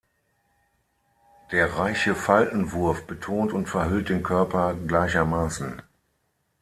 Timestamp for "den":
4.09-4.23